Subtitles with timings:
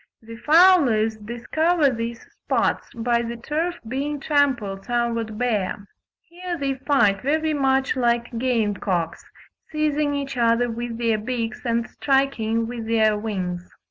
[0.23, 5.85] The fowlers discover these spots by the turf being trampled somewhat bare.
[6.27, 9.23] Here they fight very much like game cocks,
[9.71, 13.71] seizing each other with their beaks and striking with their wings.